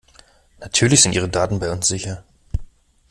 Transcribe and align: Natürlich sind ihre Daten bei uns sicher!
Natürlich 0.59 1.03
sind 1.03 1.13
ihre 1.13 1.29
Daten 1.29 1.59
bei 1.59 1.69
uns 1.71 1.87
sicher! 1.87 2.23